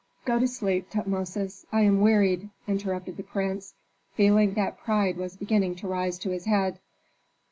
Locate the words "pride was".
4.79-5.37